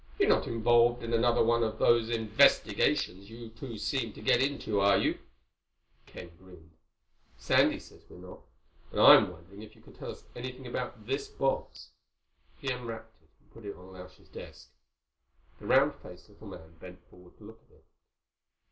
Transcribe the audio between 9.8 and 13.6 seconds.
could tell us anything about this box?" He unwrapped it and